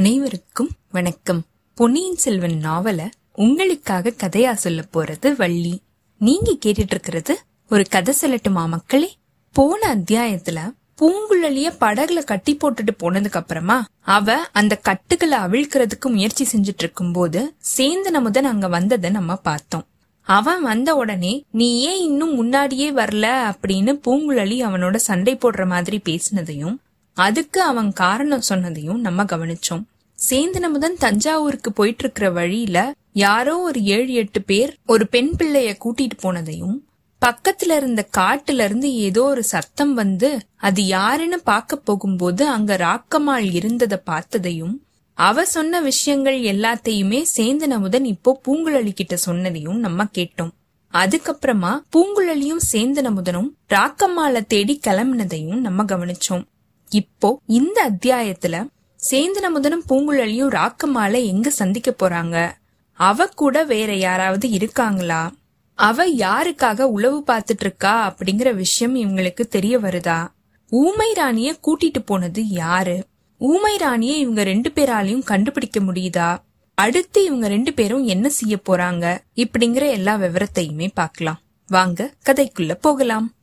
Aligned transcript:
அனைவருக்கும் 0.00 0.70
வணக்கம். 0.90 1.44
பொன்னியின் 1.74 2.16
செல்வன் 2.16 2.60
நாவல 2.62 3.10
உங்களுக்காக 3.32 4.10
கதையா 4.10 4.52
சொல்ல 4.52 4.84
போறது 4.92 5.36
வள்ளி. 5.36 5.82
நீங்க 6.18 6.52
கேட்டுட்டு 6.52 6.90
இருக்கிறது 6.90 7.40
ஒரு 7.70 7.84
கதை 7.90 8.14
சொல்லட்டுமா 8.20 8.68
மக்களே 8.68 9.16
போன 9.52 9.96
அத்தியாயத்துல 9.96 10.74
பூங்குழலிய 11.00 11.74
படகுல 11.80 12.24
கட்டி 12.24 12.56
போட்டுட்டு 12.56 12.88
போனதுக்கு 13.00 13.32
அப்புறமா 13.32 13.84
அவ 14.00 14.32
அந்த 14.52 14.76
கட்டுகளை 14.76 15.38
அவிழ்க்கிறதுக்கு 15.38 16.06
முயற்சி 16.06 16.46
செஞ்சுட்டு 16.52 16.78
இருக்கும் 16.78 17.12
போது 17.12 17.54
சேந்தன் 17.76 18.40
அங்க 18.40 18.68
வந்ததை 18.68 19.10
நம்ம 19.10 19.36
பார்த்தோம். 19.36 19.86
அவன் 20.20 20.62
வந்த 20.62 20.94
உடனே 20.94 21.44
நீ 21.50 21.80
ஏன் 21.80 22.00
இன்னும் 22.00 22.34
முன்னாடியே 22.34 22.92
வரல? 22.92 23.54
அப்படின்னு 23.54 24.00
பூங்குழலி 24.06 24.64
அவனோட 24.64 24.96
சண்டை 24.96 25.36
போடுற 25.36 25.66
மாதிரி 25.66 26.00
பேசினதையும் 26.04 26.76
அதுக்கு 27.14 27.62
அவன் 27.62 27.92
காரணம் 27.92 28.42
சொன்னதையும் 28.48 28.96
நம்ம 28.96 29.24
கவனிச்சோம். 29.24 29.82
சேந்தனமுதன் 30.28 30.96
தஞ்சாவூருக்கு 30.98 31.72
போயிட்டு 31.72 32.04
இருக்கிற 32.04 32.30
வழியில 32.30 32.78
யாரோ 33.12 33.58
ஒரு 33.58 33.82
ஏழு 33.82 34.12
எட்டு 34.12 34.42
பேர் 34.42 34.76
ஒரு 34.86 35.08
பெண் 35.08 35.32
பிள்ளைய 35.38 35.70
கூட்டிட்டு 35.84 36.16
போனதையும் 36.22 36.76
பக்கத்துல 37.22 37.76
இருந்த 37.76 38.08
காட்டுல 38.18 38.64
இருந்து 38.64 38.94
ஏதோ 38.94 39.22
ஒரு 39.22 39.42
சத்தம் 39.44 39.94
வந்து 39.94 40.28
அது 40.56 40.86
யாருன்னு 40.86 41.38
பார்க்க 41.40 41.76
போகும்போது 41.76 42.48
அங்க 42.48 42.76
ராக்கமாள் 42.76 43.48
இருந்தத 43.58 43.96
பார்த்ததையும் 44.10 44.76
அவ 45.18 45.44
சொன்ன 45.44 45.80
விஷயங்கள் 45.80 46.38
எல்லாத்தையுமே 46.52 47.24
சேந்தனமுதன் 47.36 48.04
இப்போ 48.04 48.40
பூங்குழலி 48.48 48.92
கிட்ட 48.92 49.16
சொன்னதையும் 49.26 49.78
நம்ம 49.78 50.06
கேட்டோம். 50.18 50.52
அதுக்கப்புறமா 50.94 51.72
பூங்குழலியும் 51.96 52.62
சேந்தனமுதனும் 52.72 53.50
ராக்கம்மாள 53.68 54.46
தேடி 54.46 54.80
கிளம்பினதையும் 54.86 55.60
நம்ம 55.60 55.84
கவனிச்சோம். 55.84 56.44
இப்போ 56.90 57.40
இந்த 57.46 57.90
அத்தியாயத்துல 57.90 58.64
சேந்தனமுதனும் 59.08 59.86
பூங்குழலியும் 59.88 60.48
ராக்கம்மால 60.48 61.24
எங்க 61.24 61.50
சந்திக்க 61.50 61.94
போறாங்க? 61.98 62.50
அவ 62.92 63.26
கூட 63.26 63.64
வேற 63.64 63.96
யாராவது 63.96 64.50
இருக்காங்களா? 64.50 65.32
அவ 65.74 66.08
யாருக்காக 66.08 66.80
உளவு 66.80 67.24
பார்த்துட்டு 67.26 67.60
இருக்கா 67.60 68.16
அப்படிங்கிற 68.16 68.54
விஷயம் 68.54 68.96
இவங்களுக்கு 68.96 69.40
தெரிய 69.40 69.78
வருதா? 69.78 70.28
ஊமை 70.70 71.12
ராணிய 71.12 71.58
கூட்டிட்டு 71.62 71.98
போனது 72.04 72.48
யாரு? 72.48 73.06
ஊமை 73.38 73.76
ராணிய 73.76 74.16
இவங்க 74.16 74.42
ரெண்டு 74.42 74.70
பேராலையும் 74.74 75.24
கண்டுபிடிக்க 75.24 75.80
முடியுதா? 75.80 76.38
அடுத்து 76.74 77.24
இவங்க 77.24 77.48
ரெண்டு 77.48 77.72
பேரும் 77.72 78.04
என்ன 78.04 78.28
செய்ய 78.28 78.58
போறாங்க? 78.68 79.18
இப்படிங்கிற 79.34 79.90
எல்லா 79.90 80.16
விவரத்தையுமே 80.16 80.90
பார்க்கலாம். 80.94 81.40
வாங்க 81.66 82.14
கதைக்குள்ள 82.26 82.74
போகலாம். 82.74 83.34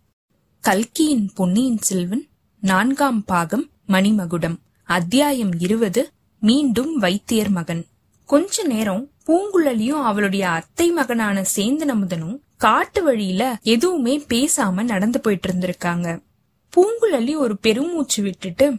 கல்கியின் 0.59 1.31
பொன்னியின் 1.35 1.77
செல்வன் 1.77 2.27
நான்காம் 2.59 3.25
பாகம் 3.25 3.69
மணிமகுடம். 3.87 4.55
அத்தியாயம் 4.87 5.51
இருபது 5.59 6.11
மீண்டும் 6.41 6.97
வைத்தியர் 6.97 7.49
மகன். 7.49 7.85
கொஞ்ச 8.25 8.63
நேரம் 8.63 9.09
பூங்குழலியும் 9.25 10.03
அவளுடைய 10.09 10.49
அத்தை 10.49 10.91
மகனான 10.91 11.43
சேந்தனமுதனும் 11.55 12.37
காட்டு 12.57 13.03
வழியில 13.03 13.57
எதுவுமே 13.61 14.13
பேசாம 14.29 14.83
நடந்து 14.83 15.21
போயிட்டு 15.21 15.49
இருந்திருக்காங்க. 15.51 16.07
பூங்குழலி 16.73 17.35
ஒரு 17.35 17.57
பெருமூச்சு 17.57 18.23
விட்டுட்டு 18.23 18.77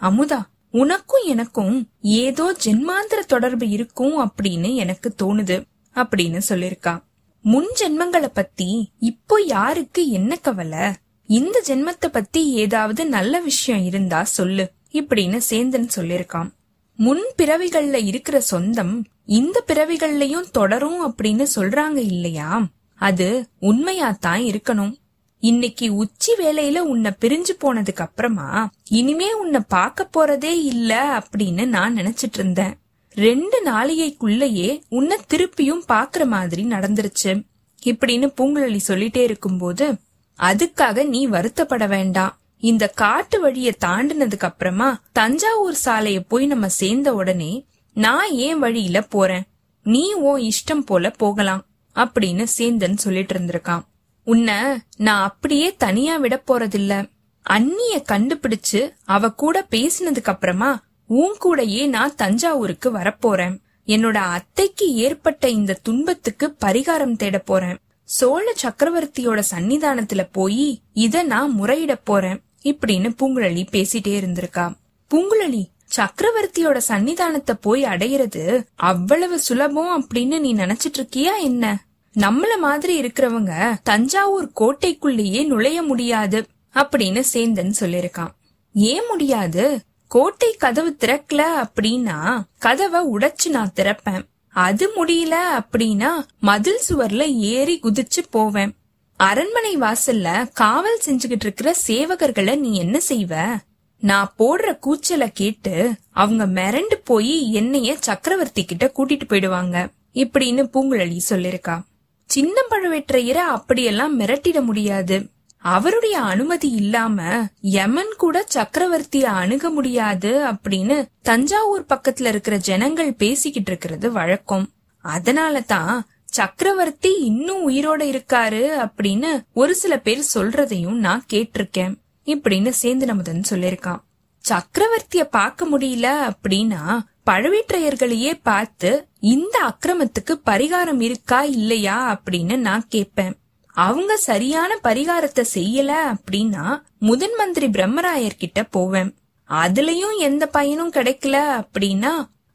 அமுதா 0.00 0.40
உனக்கும் 0.70 1.26
எனக்கும் 1.26 1.88
ஏதோ 2.00 2.56
ஜென்மாந்திர 2.64 3.26
தொடர்பு 3.26 3.68
இருக்கும் 3.68 4.16
அப்படின்னு 4.20 4.74
எனக்கு 4.74 5.14
தோணுது 5.22 5.58
அப்படின்னு 5.94 6.40
சொல்லிருக்கா 6.48 7.02
முன் 7.44 7.70
ஜென்மங்களை 7.80 8.30
பத்தி 8.32 8.92
இப்போ 8.98 9.42
யாருக்கு 9.42 10.10
என்ன 10.10 10.36
கவலை? 10.36 10.86
இந்த 11.26 11.62
ஜென்மத்தை 11.66 12.08
பத்தி 12.12 12.50
ஏதாவது 12.50 13.06
நல்ல 13.06 13.40
விஷயம் 13.40 13.84
இருந்தா 13.84 14.22
சொல்லு 14.22 14.76
இப்படின்னு 14.92 15.40
சேந்தன் 15.50 15.88
சொல்லிருக்கான் 15.96 16.50
முன் 16.96 17.24
பிறவிகள்ல 17.36 18.04
இருக்கிற 18.04 18.40
சொந்தம் 18.40 19.06
இந்த 19.24 19.64
பிறவிகள்லயும் 19.66 20.50
தொடரும் 20.52 21.14
அப்படின்னு 21.14 21.46
சொல்றாங்க 21.56 21.96
இல்லையா? 21.96 22.66
அது 22.94 23.48
உண்மையாத்தான் 23.60 24.50
இருக்கணும். 24.50 24.94
இன்னைக்கு 25.40 25.94
உச்சி 25.94 26.34
வேலையில 26.38 26.78
உன்னை 26.78 27.10
பிரிஞ்சு 27.20 27.48
போனதுக்கு 27.60 27.96
அப்புறமா 27.96 28.70
இனிமே 28.90 29.32
உன்னை 29.32 29.60
பாக்க 29.68 30.08
போறதே 30.16 30.64
இல்ல 30.64 31.22
அப்படின்னு 31.22 31.66
நான் 31.66 31.96
நினைச்சிட்டு 31.96 32.34
இருந்தேன். 32.34 32.76
ரெண்டு 33.12 33.62
நாளிகைக்குள்ளேயே 33.64 34.82
உன்னை 34.88 35.16
திருப்பியும் 35.28 35.82
பாக்குற 35.88 36.26
மாதிரி 36.26 36.64
நடந்துருச்சு. 36.64 37.44
இப்படின்னு 37.84 38.32
பூங்குழலி 38.40 38.78
சொல்லிட்டே 38.88 39.22
இருக்கும்போது 39.22 39.94
அதுக்காக 40.38 41.06
நீ 41.06 41.28
வருத்தப்பட 41.28 41.88
வேண்டாம். 41.88 42.38
இந்த 42.58 42.88
காட்டு 42.88 43.40
வழிய 43.40 43.74
தாண்டினதுக்கு 43.84 44.40
அப்புறமா 44.40 45.00
தஞ்சாவூர் 45.12 45.76
சாலைய 45.84 46.20
போய் 46.28 46.46
நம்ம 46.46 46.68
சேர்ந்த 46.68 47.14
உடனே 47.14 47.66
நான் 47.94 48.30
ஏன் 48.30 48.58
வழியில 48.58 49.02
போறேன்? 49.02 49.42
நீ 49.82 50.12
உன் 50.12 50.40
இஷ்டம் 50.40 50.86
போல 50.86 51.10
போகலாம் 51.10 51.66
அப்படின்னு 51.94 52.46
சேந்தன் 52.58 52.94
சொல்லிட்டு 52.94 53.38
இருந்திருக்கான். 53.38 53.82
உன்னை 54.24 54.54
நான் 54.96 55.22
அப்படியே 55.22 55.74
தனியா 55.74 56.16
விட 56.16 56.42
போறதில்ல. 56.46 57.10
அண்ணிய 57.42 58.02
கண்டுபிடிச்சு 58.12 58.92
அவ 59.04 59.30
கூட 59.30 59.66
பேசினதுக்கு 59.70 60.24
அப்புறமா 60.24 60.82
உன் 61.06 61.36
கூடயே 61.44 61.88
நான் 61.88 62.14
தஞ்சாவூருக்கு 62.14 62.92
வரப்போறேன் 62.92 63.60
என்னோட 63.86 64.14
அத்தைக்கு 64.14 64.94
ஏற்பட்ட 64.94 65.48
இந்த 65.48 65.78
துன்பத்துக்கு 65.82 66.56
பரிகாரம் 66.64 67.16
தேட 67.16 67.38
போறேன். 67.38 67.78
சோழ 68.04 68.54
சக்கரவர்த்தியோட 68.62 69.42
சன்னிதானத்துல 69.54 70.28
போய் 70.32 70.80
இத 70.92 71.22
நான் 71.22 71.60
முறையிட 71.60 72.00
போறேன். 72.04 72.42
இப்படின்னு 72.72 73.14
பூங்குழலி 73.18 73.66
பேசிட்டே 73.70 74.20
இருந்திருக்கா. 74.20 74.74
பூங்குழலி 75.10 75.64
சக்கரவர்த்தியோட 75.96 76.80
சன்னிதானத்தை 76.88 77.52
போய் 77.60 77.84
அடையிறது 77.84 78.66
அவ்வளவு 78.74 79.38
சுலபம் 79.38 80.06
அப்படின்னு 80.06 80.38
நீ 80.38 80.54
நினைச்சிட்டு 80.54 80.98
இருக்கியா 80.98 81.40
என்ன? 81.40 81.84
நம்மள 82.18 82.58
மாதிரி 82.60 83.02
இருக்கிறவங்க 83.02 83.76
தஞ்சாவூர் 83.82 84.50
கோட்டைக்குள்ளேயே 84.60 85.46
நுழைய 85.46 85.82
முடியாது 85.82 86.46
அப்படின்னு 86.74 87.22
சேந்தன் 87.32 87.72
சொல்லிருக்கான். 87.80 88.30
ஏன் 88.72 89.06
முடியாது? 89.08 89.80
கோட்டை 90.08 90.52
கதவு 90.52 90.96
திறக்கல 91.00 91.44
அப்படின்னா 91.64 92.42
கதவை 92.58 93.00
உடைச்சு 93.06 93.48
நான் 93.48 93.72
திறப்பேன். 93.76 94.26
அது 94.48 94.90
முடியல 94.96 95.34
அப்படின்னா 95.60 96.10
மதில் 96.40 96.80
சுவர்ல 96.88 97.34
ஏறி 97.34 97.80
குதிச்சு 97.82 98.22
போவேன். 98.30 98.76
அரண்மனை 99.18 99.76
வாசல்ல 99.76 100.48
காவல் 100.52 101.00
செஞ்சுகிட்டு 101.06 101.40
இருக்கிற 101.40 101.74
சேவகர்களை 101.86 102.58
நீ 102.58 102.78
என்ன 102.78 103.00
செய்வ? 103.08 103.56
நான் 104.00 104.34
போடுற 104.38 104.78
கூச்சல 104.82 105.28
கேட்டு 105.32 105.92
அவங்க 106.10 106.46
மிரண்டு 106.46 106.94
போய் 107.04 107.52
என்னைய 107.52 107.96
சக்கரவர்த்தி 108.00 108.64
கிட்ட 108.64 108.92
கூட்டிட்டு 108.96 109.26
போயிடுவாங்க. 109.28 109.90
இப்படின்னு 110.14 110.62
பூங்குழலி 110.72 111.18
சொல்லிருக்கா. 111.30 111.80
சின்ன 112.24 112.60
பழுவேற்றையரை 112.70 113.44
அப்படியெல்லாம் 113.56 114.20
மிரட்டிட 114.20 114.62
முடியாது. 114.62 115.28
அவருடைய 115.58 116.18
அனுமதி 116.18 116.70
இல்லாம 116.70 117.46
யமன் 117.60 118.14
கூட 118.16 118.46
சக்கரவர்த்திய 118.54 119.22
அணுக 119.22 119.70
முடியாது 119.70 120.46
அப்படின்னு 120.46 121.04
தஞ்சாவூர் 121.22 121.86
பக்கத்துல 121.88 122.26
இருக்கிற 122.26 122.56
ஜனங்கள் 122.56 123.14
பேசிக்கிட்டு 123.14 123.70
இருக்கிறது 123.70 124.12
வழக்கம். 124.12 124.68
அதனால 125.00 125.60
தான் 125.60 126.06
சக்கரவர்த்தி 126.30 127.12
இன்னும் 127.20 127.70
உயிரோட 127.70 128.02
இருக்காரு 128.02 128.62
அப்படின்னு 128.86 129.30
ஒரு 129.52 129.74
சில 129.74 129.98
பேர் 129.98 130.24
சொல்றதையும் 130.34 130.98
நான் 131.06 131.24
கேட்டிருக்கேன் 131.32 131.94
இப்படின்னு 132.26 132.72
சேந்தனமுதன் 132.82 133.42
சொல்லிருக்கான் 133.50 134.02
சக்கரவர்த்திய 134.44 135.22
பார்க்க 135.30 135.66
முடியல 135.66 136.08
அப்படின்னா 136.30 136.98
பழுவேற்றையர்களையே 137.26 138.40
பார்த்து 138.42 139.08
இந்த 139.20 139.58
அக்கிரமத்துக்கு 139.62 140.34
பரிகாரம் 140.46 141.00
இருக்கா 141.00 141.42
இல்லையா 141.42 141.96
அப்படின்னு 142.14 142.56
நான் 142.56 142.84
கேட்பேன். 142.88 143.34
அவங்க 143.66 144.16
சரியான 144.16 144.78
பரிகாரத்தை 144.84 145.44
செய்யல 145.54 145.92
அப்படின்னா 146.14 146.82
முதன் 146.98 147.34
மந்திரி 147.36 147.66
பிரம்மராயர் 147.66 148.38
கிட்ட 148.38 148.62
போவேன். 148.62 149.16
அதுலயும் 149.50 150.16
எந்த 150.18 150.46
பயனும் 150.46 150.92
கிடைக்கல 150.92 151.64
அப்படின்னா 151.64 152.12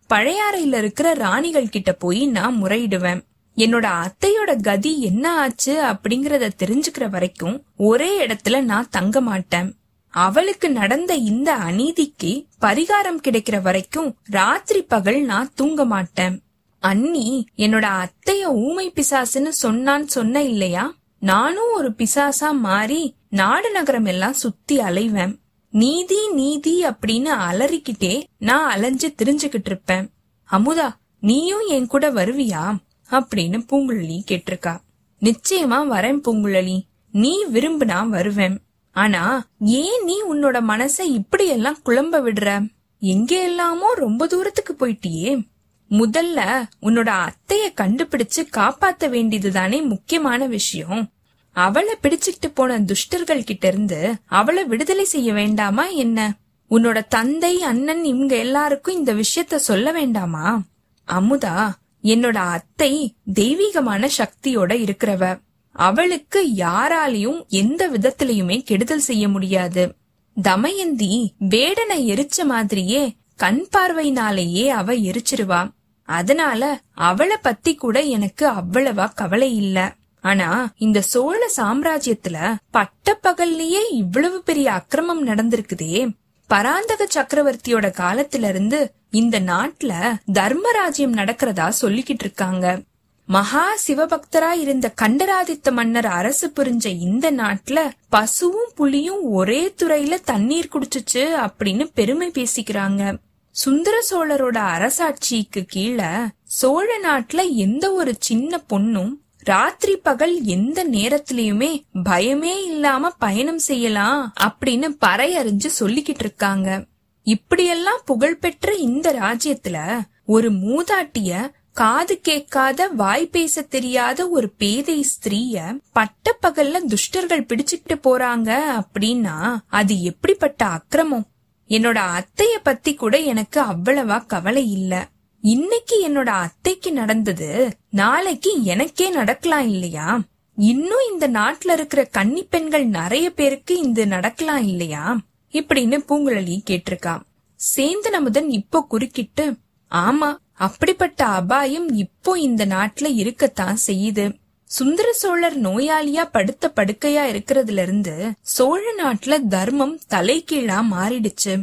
பழையாறையில 0.09 0.77
இருக்கிற 0.77 1.13
ராணிகள் 1.13 1.69
கிட்ட 1.69 1.93
போய் 1.93 2.27
நான் 2.27 2.63
முறையிடுவேன். 2.63 3.21
என்னோட 3.57 4.05
அத்தையோட 4.05 4.61
கதி 4.61 5.01
என்ன 5.01 5.39
ஆச்சு 5.39 5.83
அப்படிங்கறத 5.83 6.49
தெரிஞ்சுக்கிற 6.63 7.09
வரைக்கும் 7.09 7.63
ஒரே 7.77 8.25
இடத்துல 8.25 8.61
நான் 8.61 8.87
தங்க 8.89 9.21
மாட்டேன். 9.21 9.75
அவளுக்கு 10.09 10.71
நடந்த 10.71 11.13
இந்த 11.15 11.55
அநீதிக்கு 11.57 12.45
பரிகாரம் 12.61 13.21
கிடைக்கிற 13.23 13.61
வரைக்கும் 13.61 14.15
ராத்திரி 14.23 14.81
பகல் 14.81 15.21
நான் 15.21 15.51
தூங்க 15.55 15.85
மாட்டேன். 15.85 16.41
அண்ணி 16.79 17.47
என்னோட 17.57 17.87
அத்தைய 18.03 18.43
ஊமை 18.43 18.91
பிசாசுன்னு 18.91 19.51
சொன்னான்னு 19.63 20.03
சொன்ன 20.03 20.41
இல்லையா? 20.41 20.95
நானும் 21.19 21.71
ஒரு 21.73 21.93
பிசாசா 21.97 22.51
மாறி 22.59 23.15
நாடு 23.29 23.71
நகரம் 23.71 24.05
எல்லாம் 24.05 24.33
சுத்தி 24.33 24.79
அலைவேன். 24.79 25.39
நீதி 25.71 26.29
நீதி 26.29 26.85
அப்படின்னு 26.85 27.29
அலறிக்கிட்டே 27.51 28.23
நான் 28.37 28.69
அலைஞ்சு 28.69 29.13
திரிஞ்சுகிட்டு 29.23 29.65
இருப்பேன். 29.65 30.09
அமுதா 30.51 30.89
நீயும் 31.19 31.67
என் 31.67 31.87
கூட 31.87 32.11
வருவியா? 32.11 32.75
அப்படின்னு 33.13 33.65
பூங்குழலி 33.71 34.19
கேட்டிருக்கா. 34.31 34.79
நிச்சயமா 35.21 35.79
வரேன் 35.91 36.19
பூங்குழலி. 36.23 36.81
நீ 37.11 37.45
விரும்பினா 37.45 38.07
வருவேன். 38.07 38.59
ஆனா 38.91 39.45
ஏன் 39.59 40.03
நீ 40.03 40.21
உன்னோட 40.31 40.61
மனசை 40.67 41.01
இப்படி 41.01 41.47
எல்லாம் 41.47 41.77
குழம்ப 41.85 42.19
விடுற? 42.19 42.69
எங்க 42.99 43.43
எல்லாமோ 43.43 43.93
ரொம்ப 43.93 44.27
தூரத்துக்கு 44.27 44.75
போயிட்டியே. 44.79 45.47
முதல்ல 45.91 46.63
உன்னோட 46.81 47.09
அத்தைய 47.09 47.67
கண்டுபிடிச்சு 47.81 48.45
காப்பாத்த 48.57 49.07
வேண்டியதுதானே 49.07 49.87
முக்கியமான 49.87 50.45
விஷயம். 50.45 51.09
அவளை 51.51 51.95
பிடிச்சிட்டு 52.03 52.47
போன 52.53 52.79
துஷ்டர்கள் 52.79 53.43
கிட்ட 53.43 53.67
இருந்து 53.67 54.15
அவளை 54.25 54.65
விடுதலை 54.65 55.03
செய்ய 55.03 55.33
வேண்டாமா 55.33 55.85
என்ன? 55.87 56.35
உன்னோட 56.69 57.01
தந்தை 57.07 57.63
அண்ணன் 57.63 58.03
இவங்க 58.03 58.35
எல்லாருக்கும் 58.35 58.95
இந்த 58.95 59.13
விஷயத்த 59.13 59.55
சொல்ல 59.55 59.91
வேண்டாமா? 59.91 60.61
அமுதா 61.07 61.73
என்னோட 62.03 62.35
அத்தை 62.35 63.15
தெய்வீகமான 63.33 64.09
சக்தியோட 64.17 64.71
இருக்கிறவ. 64.73 65.39
அவளுக்கு 65.71 66.47
யாராலையும் 66.55 67.47
எந்த 67.47 67.89
விதத்திலயுமே 67.89 68.63
கெடுதல் 68.63 68.99
செய்ய 68.99 69.29
முடியாது. 69.29 69.95
தமயந்தி 70.41 71.33
வேடனை 71.39 71.97
எரிச்ச 71.97 72.43
மாதிரியே 72.43 73.15
கண் 73.35 73.65
பார்வையினாலேயே 73.77 74.67
அவ 74.67 74.93
எரிச்சிருவா. 74.93 75.69
அதனால 76.03 76.81
அவளை 76.93 77.37
பத்தி 77.41 77.75
கூட 77.75 78.01
எனக்கு 78.01 78.49
அவ்வளவா 78.49 79.09
கவலை 79.15 79.55
இல்ல. 79.55 79.95
ஆனா 80.21 80.73
இந்த 80.77 81.01
சோழ 81.01 81.51
சாம்ராஜ்யத்துல 81.57 82.55
பட்ட 82.71 83.19
பகல்லையே 83.23 83.79
இவ்வளவு 83.91 84.43
பெரிய 84.43 84.71
அக்கிரமம் 84.71 85.27
நடந்திருக்குதே. 85.27 86.09
பராந்தக 86.47 87.07
சக்கரவர்த்தியோட 87.15 87.87
காலத்துல 87.97 88.49
இருந்து 88.49 88.93
இந்த 89.13 89.39
நாட்டுல 89.39 89.93
தர்மராஜ்யம் 90.33 91.13
நடக்கிறதா 91.13 91.71
சொல்லிக்கிட்டு 91.81 92.23
இருக்காங்க. 92.25 92.81
மகா 93.25 93.75
சிவபக்தரா 93.87 94.51
இருந்த 94.51 94.93
கண்டராதித்த 95.01 95.71
மன்னர் 95.71 96.05
அரசு 96.05 96.51
புரிஞ்ச 96.55 96.85
இந்த 96.99 97.31
நாட்டுல 97.31 97.89
பசுவும் 98.09 98.71
புலியும் 98.75 99.23
ஒரே 99.23 99.73
துறையில 99.83 100.17
தண்ணீர் 100.23 100.69
குடிச்சுச்சு 100.73 101.25
அப்படின்னு 101.47 101.89
பெருமை 101.93 102.29
பேசிக்கிறாங்க. 102.29 103.17
சுந்தர 103.51 103.95
சோழரோட 104.09 104.57
அரசாட்சிக்கு 104.75 105.61
கீழே 105.67 106.13
சோழ 106.43 106.87
நாட்டுல 107.03 107.53
எந்த 107.53 107.93
ஒரு 107.93 108.15
சின்ன 108.19 108.61
பொண்ணும் 108.69 109.11
ராத்திரி 109.39 109.95
பகல் 109.95 110.41
எந்த 110.41 110.87
நேரத்திலயுமே 110.87 111.71
பயமே 112.03 112.55
இல்லாம 112.63 113.09
பயணம் 113.09 113.59
செய்யலாம் 113.59 114.33
அப்படின்னு 114.39 114.89
பறையறிஞ்சு 115.05 115.69
சொல்லிக்கிட்டு 115.79 116.25
இருக்காங்க. 116.25 116.85
இப்படியெல்லாம் 117.23 118.01
புகழ்பெற்ற 118.05 118.73
இந்த 118.73 119.13
ராஜ்யத்துல 119.13 119.77
ஒரு 120.25 120.51
மூதாட்டிய 120.51 121.51
காது 121.71 122.19
கேட்காத 122.19 122.87
வாய் 122.87 123.27
பேச 123.27 123.61
தெரியாத 123.61 124.29
ஒரு 124.29 124.49
பேதை 124.49 125.03
ஸ்திரீய 125.03 125.79
பட்ட 125.91 126.37
பகல்ல 126.41 126.79
துஷ்டர்கள் 126.85 127.47
பிடிச்சிட்டு 127.47 127.95
போறாங்க 128.03 128.49
அப்படின்னா 128.79 129.57
அது 129.67 130.01
எப்படிப்பட்ட 130.01 130.65
அக்கிரமம்? 130.65 131.25
என்னோட 131.69 131.99
அத்தைய 132.17 132.59
பத்தி 132.63 132.93
கூட 132.93 133.17
எனக்கு 133.17 133.61
அவ்வளவா 133.61 134.25
கவலை 134.25 134.71
இல்ல. 134.71 135.07
இன்னைக்கு 135.39 136.09
என்னோட 136.09 136.25
அத்தைக்கு 136.25 136.91
நடந்தது 136.93 137.77
நாளைக்கு 137.89 138.63
எனக்கே 138.63 139.09
நடக்கலாம் 139.09 139.67
இல்லையா? 139.67 140.21
இன்னும் 140.57 141.05
இந்த 141.11 141.27
நாட்டுல 141.29 141.71
இருக்கிற 141.71 142.03
கன்னி 142.03 142.43
பெண்கள் 142.43 142.85
நிறைய 142.85 143.29
பேருக்கு 143.29 143.79
இந்த 143.79 144.05
நடக்கலாம் 144.05 144.67
இல்லையா? 144.67 145.17
இப்படின்னு 145.53 145.97
பூங்குழலி 146.09 146.55
கேட்டிருக்கான் 146.69 147.23
சேந்தன் 147.59 148.17
அமுதன் 148.19 148.49
இப்போ 148.51 148.79
குறுக்கிட்டு 148.89 149.45
ஆமா 149.91 150.29
அப்படிப்பட்ட 150.65 151.25
அபாயம் 151.39 151.89
இப்போ 151.95 152.31
இந்த 152.39 152.63
நாட்டுல 152.65 153.07
இருக்கத்தான் 153.21 153.77
செய்யுது. 153.87 154.25
சுந்தர 154.69 155.07
சோழர் 155.13 155.57
நோயாளியா 155.61 156.23
படுத்த 156.31 156.71
படுக்கையா 156.75 157.23
இருக்கிறதுல 157.31 157.81
இருந்து 157.81 158.13
சோழ 158.55 158.83
நாட்டுல 159.01 159.33
தர்மம் 159.47 159.95
தலைகீழா 160.09 160.79
மாறிடுச்சு. 160.93 161.53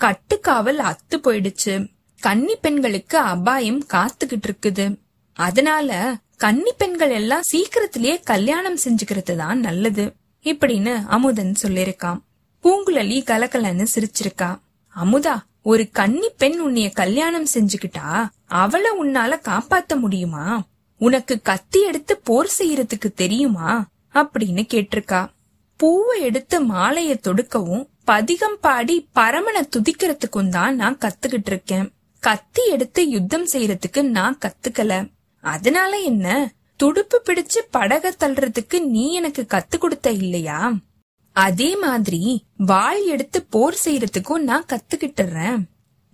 கட்டுக்காவல் 0.00 0.80
அத்து 0.90 1.16
போயிடுச்சு. 1.16 1.74
கன்னி 2.20 2.56
பெண்களுக்கு 2.56 3.18
அபாயம் 3.18 3.82
காத்துக்கிட்டு 3.94 4.48
இருக்குது. 4.48 4.86
அதனால 5.36 5.90
கன்னி 6.36 6.72
பெண்கள் 6.78 7.10
எல்லாம் 7.10 7.48
சீக்கிரத்திலேயே 7.50 8.16
கல்யாணம் 8.32 8.78
செஞ்சுக்கிறது 8.84 9.36
தான் 9.36 9.60
நல்லது 9.60 10.06
இப்படின்னு 10.44 10.94
அமுதன் 11.16 11.54
சொல்லிருக்கான் 11.62 12.20
பூங்குழலி 12.62 13.20
கலகலன்னு 13.22 13.86
சிரிச்சிருக்கா. 13.94 14.58
அமுதா 15.04 15.36
ஒரு 15.62 15.90
கன்னி 15.90 16.28
பெண் 16.38 16.60
உன்னைய 16.60 16.92
கல்யாணம் 16.92 17.46
செஞ்சுக்கிட்டா 17.54 18.28
அவளை 18.46 18.90
உன்னால 19.02 19.40
காப்பாத்த 19.48 19.98
முடியுமா? 19.98 20.62
உனக்கு 20.98 21.40
கத்தி 21.42 21.80
எடுத்து 21.80 22.16
போர் 22.16 22.50
செய்யறதுக்கு 22.58 23.14
தெரியுமா? 23.14 23.88
அப்படின்னு 24.14 24.62
கேட்டிருக்கா. 24.74 25.28
பூவை 25.76 26.20
எடுத்து 26.20 26.64
மாலைய 26.64 27.18
தொடுக்கவும் 27.22 27.88
பதிகம் 28.04 28.58
பாடி 28.60 29.08
பரமனை 29.14 29.68
துதிக்கிறதுக்கும் 29.68 30.48
தான் 30.48 30.76
நான் 30.76 30.98
கத்துக்கிட்டு 30.98 31.46
இருக்கேன். 31.46 31.92
கத்தி 32.20 32.66
எடுத்து 32.66 33.08
யுத்தம் 33.08 33.46
செய்யறதுக்கு 33.46 34.02
நான் 34.02 34.38
கத்துக்கல. 34.44 35.12
அதனால 35.40 35.96
என்ன? 35.96 36.52
துடுப்பு 36.76 37.22
பிடிச்சு 37.24 37.60
படக 37.72 38.10
தள்ளுறதுக்கு 38.20 38.84
நீ 38.84 39.12
எனக்கு 39.12 39.46
கத்து 39.48 39.78
கொடுத்த 39.78 40.10
இல்லையா? 40.10 40.72
அதே 41.38 41.76
மாதிரி 41.76 42.44
வாள் 42.56 43.04
எடுத்து 43.04 43.42
போர் 43.42 43.78
செய்யறதுக்கும் 43.84 44.38
நான் 44.38 44.64
கத்துக்கிட்டுறேன். 44.64 45.62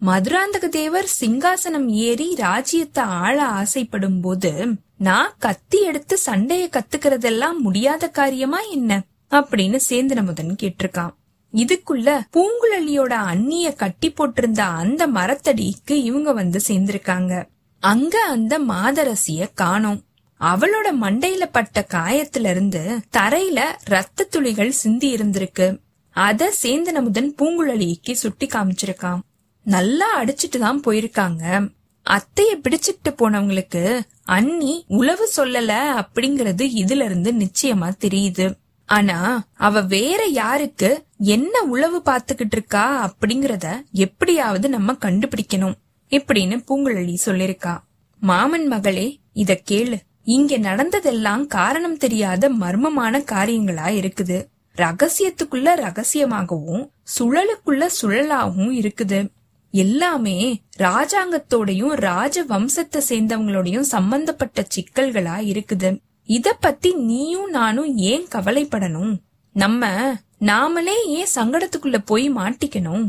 மதுராந்தக 0.00 0.68
தேவர் 0.68 1.10
சிங்காசனம் 1.20 1.86
ஏறி 1.86 2.34
ராஜ்யத்தை 2.34 3.04
ஆள 3.04 3.44
ஆசைப்படும் 3.44 4.20
போது 4.20 4.66
நான் 4.98 5.34
கத்தி 5.38 5.80
எடுத்து 5.80 6.18
சண்டைய 6.26 6.68
கத்துக்கிறதெல்லாம் 6.68 7.56
முடியாத 7.58 8.08
காரியமா 8.08 8.60
என்ன? 8.60 9.02
அப்படின்னு 9.30 9.80
சேந்தனமுதன் 9.90 10.56
கேட்டிருக்கான். 10.62 11.14
இதுக்குள்ள 11.52 12.20
பூங்குழலியோட 12.32 13.12
அண்ணிய 13.24 13.74
கட்டி 13.74 14.10
போட்டிருந்த 14.10 14.60
அந்த 14.60 15.06
மரத்தடிக்கு 15.06 15.90
இவங்க 15.90 16.32
வந்து 16.32 16.60
சேர்ந்திருக்காங்க. 16.68 17.48
அங்க 17.80 18.22
அந்த 18.22 18.58
மாதரசிய 18.58 19.50
காணோம். 19.54 20.02
அவளோட 20.40 20.86
மண்டையில 21.00 21.44
பட்ட 21.52 21.86
காயத்துல 21.94 22.50
இருந்து 22.50 23.00
தரையில 23.16 23.60
ரத்த 23.84 24.24
துளிகள் 24.24 24.70
சிந்தி 24.70 25.14
இருந்திருக்கு. 25.14 25.80
அத 26.10 26.52
சேந்தனமுதன் 26.62 27.30
பூங்குழலிக்கு 27.38 28.12
சுட்டி 28.12 28.46
காமிச்சிருக்கான் 28.46 29.22
நல்லா 29.62 30.22
அடிச்சிட்டு 30.22 30.58
தான் 30.58 30.82
போயிருக்காங்க. 30.86 31.72
அத்தைய 32.06 32.52
பிடிச்சிட்டு 32.62 33.10
போனவங்களுக்கு 33.10 34.00
அண்ணி 34.22 34.84
உளவு 34.88 35.30
சொல்லல 35.36 35.72
அப்படிங்கறது 36.00 36.64
இதுல 36.82 37.04
இருந்து 37.04 37.32
நிச்சயமா 37.32 37.88
தெரியுது. 38.00 38.46
ஆனா 38.88 39.46
அவ 39.54 39.80
வேற 39.80 40.24
யாருக்கு 40.24 41.04
என்ன 41.18 41.62
உளவு 41.62 42.02
பாத்துக்கிட்டு 42.04 42.56
இருக்கா 42.58 43.12
அப்படிங்கறத 43.12 43.66
எப்படியாவது 43.92 44.68
நம்ம 44.68 44.92
கண்டுபிடிக்கணும். 44.92 45.78
இப்படின்னு 46.10 46.56
பூங்குழலி 46.68 47.16
சொல்லிருக்கா. 47.26 47.74
மாமன் 48.22 48.66
மகளே 48.66 49.20
இத 49.32 49.60
கேளு. 49.70 49.98
இங்க 50.24 50.56
நடந்ததெல்லாம் 50.56 51.46
காரணம் 51.46 51.96
தெரியாத 51.96 52.50
மர்மமான 52.50 53.20
காரியங்களா 53.32 53.88
இருக்குது. 54.00 54.46
ரகசியத்துக்குள்ள 54.76 55.74
ரகசியமாகவும் 55.74 56.90
சுழலுக்குள்ள 57.18 57.88
சுழலாகவும் 58.00 58.72
இருக்குது. 58.80 59.28
எல்லாமே 59.70 60.62
ராஜாங்கத்தோடையும் 60.78 61.92
ராஜ 61.92 62.44
வம்சத்தை 62.44 63.00
சேர்ந்தவங்களோடையும் 63.08 63.90
சம்பந்தப்பட்ட 63.94 64.66
சிக்கல்களா 64.74 65.36
இருக்குது. 65.50 65.98
இத 66.24 66.52
பத்தி 66.52 66.94
நீயும் 66.94 67.50
நானும் 67.50 67.96
ஏன் 67.96 68.26
கவலைப்படணும்? 68.34 69.14
நம்ம 69.52 69.90
நாமளே 70.40 70.96
ஏன் 71.06 71.32
சங்கடத்துக்குள்ள 71.34 71.98
போய் 72.04 72.32
மாட்டிக்கணும்? 72.32 73.04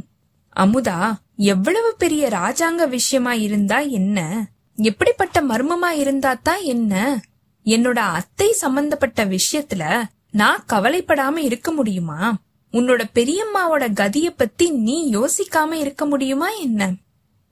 அமுதா 0.56 1.00
எவ்வளவு 1.36 1.96
பெரிய 1.98 2.28
ராஜாங்க 2.28 2.90
விஷயமா 2.90 3.34
இருந்தா 3.34 3.80
என்ன? 3.80 4.48
எப்படிப்பட்ட 4.78 5.42
மர்மமா 5.42 5.90
இருந்தா 5.90 6.34
தான் 6.34 6.62
என்ன? 6.62 7.22
என்னோட 7.66 7.98
அத்தை 7.98 8.52
சம்பந்தப்பட்ட 8.52 9.26
விஷயத்துல 9.26 10.04
நான் 10.32 10.64
கவலைப்படாம 10.74 11.36
இருக்க 11.38 11.72
முடியுமா? 11.72 12.38
உன்னோட 12.74 13.04
பெரியம்மாவோட 13.14 13.84
கதிய 13.94 14.30
பத்தி 14.38 14.72
நீ 14.72 15.18
யோசிக்காம 15.18 15.72
இருக்க 15.72 16.06
முடியுமா 16.06 16.50
என்ன? 16.50 16.94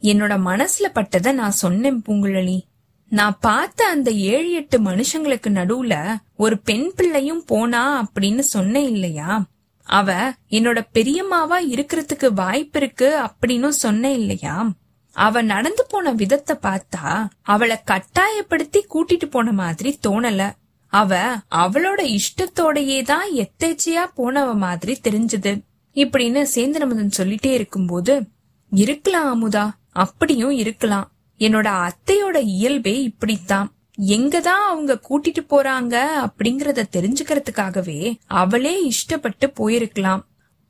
என்னோட 0.02 0.34
மனசுல 0.42 0.88
பட்டத 0.94 1.32
நான் 1.32 1.52
சொன்னேன் 1.52 2.04
பூங்குழலி. 2.08 2.60
நான் 3.10 3.38
பார்த்த 3.42 3.86
அந்த 3.86 4.12
ஏழு 4.12 4.52
எட்டு 4.52 4.80
மனுஷங்களுக்கு 4.80 5.50
நடுவுல 5.50 6.16
ஒரு 6.36 6.60
பெண் 6.60 6.94
பிள்ளையும் 6.96 7.46
போனா 7.46 8.04
அப்படின்னு 8.04 8.40
சொன்னேன் 8.40 8.90
இல்லையா? 8.90 9.46
அவ 9.84 10.34
என்னோட 10.50 10.88
பெரியம்மாவா 10.94 11.58
இருக்கிறதுக்கு 11.60 12.34
வாய்ப்பு 12.34 12.80
இருக்கு 12.80 13.26
அப்படின்னு 13.26 13.68
சொன்னேன் 13.68 14.20
இல்லையா? 14.20 14.70
அவ 15.14 15.42
நடந்து 15.42 15.86
போன 15.90 16.12
விதத்தை 16.12 16.56
பார்த்தா 16.62 17.28
அவளை 17.42 17.78
கட்டாயப்படுத்தி 17.84 18.86
கூட்டிட்டு 18.90 19.26
போன 19.26 19.52
மாதிரி 19.52 20.00
தோணல. 20.08 20.52
அவ 20.88 21.36
அவளோட 21.56 22.18
இஷ்டத்தோடயே 22.18 23.04
தான் 23.04 23.32
எத்தேச்சையா 23.32 24.06
போனவ 24.18 24.56
மாதிரி 24.56 25.00
தெரிஞ்சது. 25.04 25.62
இப்படின்னு 25.94 26.46
சேந்தனமுதன் 26.56 27.12
சொல்லிட்டே 27.18 27.46
இருக்கும்போது 27.46 28.28
இருக்கலாம் 28.70 29.30
அமுதா 29.34 29.70
அப்படியும் 29.92 30.52
இருக்கலாம். 30.52 31.12
என்னோட 31.40 31.90
அத்தையோட 31.90 32.36
இயல்பே 32.36 33.04
இப்படித்தான். 33.04 33.74
எங்கதான் 34.02 34.62
அவங்க 34.68 35.00
கூட்டிட்டு 35.10 35.46
போறாங்க 35.50 35.96
அப்படிங்கறத 36.26 36.84
தெரிஞ்சுக்கிறதுக்காகவே 36.92 38.16
அவளே 38.26 38.90
இஷ்டப்பட்டு 38.90 39.54
போயிருக்கலாம். 39.60 40.22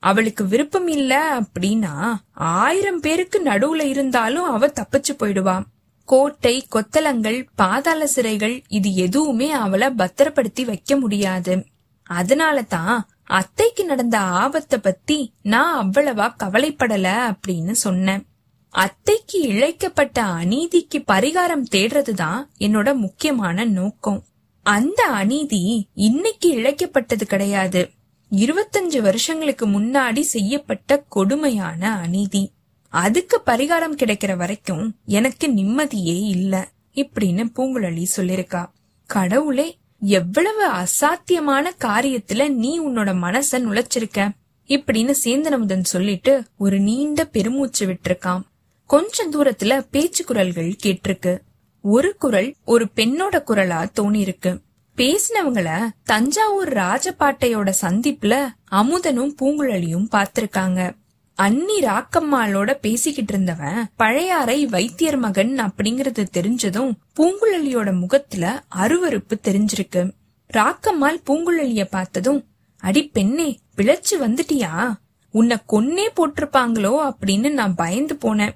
அவளுக்கு 0.04 0.48
விருப்பம் 0.48 0.88
இல்ல 0.88 1.40
அப்படின்னா 1.40 2.16
ஆயிரம் 2.34 3.00
பேருக்கு 3.00 3.42
நடுவுல 3.44 3.84
இருந்தாலும் 3.84 4.44
அவ 4.44 4.68
தப்பிச்சு 4.68 5.14
போயிடுவா 5.14 5.64
கோட்டை 6.06 6.66
கொத்தலங்கள் 6.72 7.48
பாதாள 7.56 8.10
சிறைகள் 8.16 8.64
இது 8.68 8.96
எதுவுமே 8.96 9.52
அவளை 9.52 9.90
பத்திரப்படுத்தி 9.90 10.66
வைக்க 10.66 10.98
முடியாது. 10.98 11.66
அதனால 12.04 12.62
தான் 12.62 13.08
அத்தைக்கு 13.24 13.86
நடந்த 13.86 14.20
ஆபத்தை 14.20 14.80
பத்தி 14.80 15.34
நான் 15.42 15.88
அவ்வளவா 15.88 16.34
கவலைப்படல 16.44 17.36
அப்படின்னு 17.36 17.72
சொன்னேன். 17.72 18.26
அத்தைக்கு 18.70 19.42
இழைக்கப்பட்ட 19.42 20.22
அநீதிக்கு 20.22 21.04
பரிகாரம் 21.12 21.66
தேடுறதுதான் 21.72 22.48
என்னோட 22.60 22.96
முக்கியமான 22.96 23.66
நோக்கம். 23.66 24.24
அந்த 24.64 25.04
அநீதி 25.04 25.90
இன்னைக்கு 25.94 26.54
இழைக்கப்பட்டது 26.54 27.24
கிடையாது. 27.24 27.90
இருபத்தஞ்சு 28.34 29.02
வருஷங்களுக்கு 29.02 29.68
முன்னாடி 29.68 30.20
செய்யப்பட்ட 30.20 31.04
கொடுமையான 31.10 31.98
அநீதி. 31.98 32.52
அதுக்கு 32.90 33.42
பரிகாரம் 33.46 33.96
கிடைக்கிற 33.96 34.36
வரைக்கும் 34.36 34.96
எனக்கு 35.06 35.50
நிம்மதியே 35.50 36.20
இல்ல 36.20 36.70
இப்படின்னு 36.94 37.46
பூங்குழலி 37.56 38.06
சொல்லிருக்கா. 38.16 38.66
கடவுளே 39.06 39.78
எவ்வளவு 40.00 40.72
அசாத்தியமான 40.72 41.70
காரியத்துல 41.86 42.50
நீ 42.50 42.80
உன்னோட 42.80 43.14
மனச 43.26 43.52
நுழைச்சிருக்க? 43.52 44.30
இப்படின்னு 44.68 45.14
சேந்தனமுதன் 45.24 45.84
சொல்லிட்டு 45.84 46.44
ஒரு 46.58 46.80
நீண்ட 46.80 47.26
பெருமூச்சு 47.26 47.88
விட்டுருக்கான். 47.88 48.42
கொஞ்ச 48.86 49.30
தூரத்துல 49.30 49.86
பேச்சு 49.92 50.24
குரல்கள் 50.24 50.76
கேட்டிருக்கு. 50.84 51.40
ஒரு 51.82 52.16
குரல் 52.16 52.56
ஒரு 52.66 52.88
பெண்ணோட 52.96 53.44
குரலா 53.48 53.90
தோணிருக்கு 54.00 54.60
பேசினவங்கள 54.98 55.90
தஞ்சாவூர் 56.04 56.74
ராஜபாட்டையோட 56.74 57.74
சந்திப்புல 57.82 58.48
அமுதனும் 58.72 59.36
பூங்குழலியும் 59.42 60.08
பார்த்திருக்காங்க. 60.12 60.96
அன்னி 61.34 61.80
ராக்கம்மாளோட 61.80 62.74
பேசிக்கிட்டு 62.74 63.34
இருந்தவன் 63.34 63.88
பழையாறை 63.96 64.66
வைத்தியர் 64.66 65.18
மகன் 65.18 65.60
அப்படிங்கறது 65.60 66.26
தெரிஞ்சதும் 66.34 66.94
பூங்குழலியோட 67.20 68.00
முகத்துல 68.00 68.64
அருவருப்பு 68.76 69.34
தெரிஞ்சிருக்கு. 69.44 70.12
ராக்கம்மாள் 70.54 71.22
பூங்குழலிய 71.26 71.84
பார்த்ததும் 71.90 72.46
அடி 72.78 73.08
பெண்ணே 73.08 73.60
பிழைச்சு 73.78 74.20
வந்துட்டியா? 74.20 74.94
உன்னை 75.32 75.58
கொன்னே 75.74 76.08
போட்டிருப்பாங்களோ? 76.16 77.12
அப்படின்னு 77.12 77.52
நான் 77.52 77.76
பயந்து 77.76 78.18
போனேன். 78.22 78.54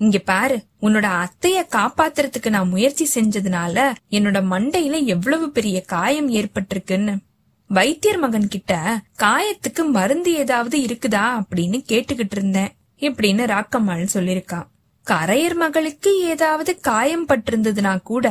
இங்க 0.00 0.18
பாரு 0.18 0.56
உன்னோட 0.80 1.06
அத்தைய 1.22 1.58
காப்பாத்துறதுக்கு 1.76 2.48
நான் 2.48 2.68
முயற்சி 2.68 3.04
செஞ்சதுனால 3.14 3.76
என்னோட 4.10 4.38
மண்டையில 4.52 5.04
எவ்வளவு 5.04 5.50
பெரிய 5.50 5.82
காயம் 5.82 6.30
ஏற்பட்டிருக்குன்னு. 6.30 7.14
வைத்தியர் 7.70 8.18
மகன் 8.18 8.48
கிட்ட 8.48 9.00
காயத்துக்கு 9.18 9.82
மருந்து 9.90 10.30
ஏதாவது 10.34 10.76
இருக்குதா 10.80 11.24
அப்படின்னு 11.40 11.78
கேட்டுக்கிட்டு 11.88 12.36
இருந்தேன். 12.36 12.72
இப்படின்னு 13.00 13.44
ராக்கம்மாள் 13.54 14.06
சொல்லிருக்கான் 14.14 14.66
கரையர் 15.04 15.54
மகளுக்கு 15.54 16.10
ஏதாவது 16.28 16.80
காயம் 16.80 17.28
பட்டிருந்ததுனா 17.28 18.02
கூட 18.02 18.26